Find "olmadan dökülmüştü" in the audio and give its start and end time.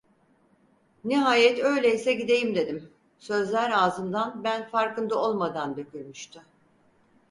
5.21-6.41